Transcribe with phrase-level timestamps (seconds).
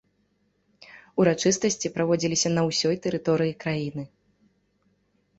[1.23, 4.03] Урачыстасці праводзіліся на ўсёй тэрыторыі краіны.